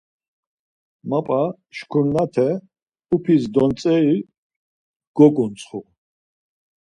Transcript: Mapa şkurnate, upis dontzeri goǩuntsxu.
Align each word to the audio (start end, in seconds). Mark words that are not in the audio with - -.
Mapa 1.09 1.39
şkurnate, 1.77 2.47
upis 3.15 3.43
dontzeri 3.53 4.17
goǩuntsxu. 5.17 5.79